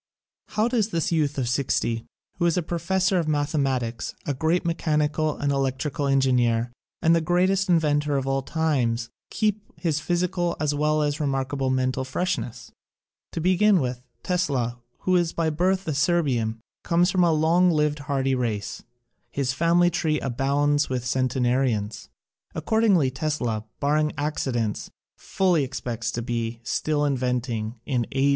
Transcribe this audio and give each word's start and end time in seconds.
How 0.55 0.67
does 0.67 0.89
this 0.89 1.11
youth 1.11 1.37
of 1.37 1.47
sixty, 1.47 2.07
who 2.39 2.47
is 2.47 2.57
a 2.57 2.63
pro 2.63 2.79
fessor 2.79 3.19
of 3.19 3.27
mathematics, 3.27 4.15
a 4.25 4.33
great 4.33 4.65
mechanical 4.65 5.37
and 5.37 5.51
electrical 5.51 6.07
engineer 6.07 6.71
and 7.03 7.15
the 7.15 7.21
greatest 7.21 7.69
in 7.69 7.77
ventor 7.77 8.17
of 8.17 8.25
all 8.25 8.41
times, 8.41 9.09
keep 9.29 9.61
his 9.79 9.99
physical 9.99 10.55
as 10.59 10.73
well 10.73 11.03
as 11.03 11.19
remarkable 11.19 11.69
mental 11.69 12.03
freshness? 12.03 12.71
To 13.33 13.39
begin 13.39 13.79
with, 13.79 14.01
Tesla, 14.23 14.79
who 15.01 15.15
is 15.15 15.33
by 15.33 15.51
birth 15.51 15.87
a 15.87 15.93
Serbian, 15.93 16.59
comes 16.83 17.11
from 17.11 17.23
a 17.23 17.31
long 17.31 17.69
lived 17.69 17.99
hardy 17.99 18.33
race. 18.33 18.81
His 19.29 19.53
family 19.53 19.91
tree 19.91 20.19
abounds 20.19 20.89
with 20.89 21.05
centenarians. 21.05 22.09
Accordingly, 22.55 23.11
Tesla— 23.11 23.65
barring 23.79 24.13
accidents— 24.17 24.89
fully 25.15 25.63
expects 25.63 26.09
to 26.13 26.23
be 26.23 26.59
still 26.63 27.05
inventing 27.05 27.75
in 27.85 28.07
A. 28.13 28.29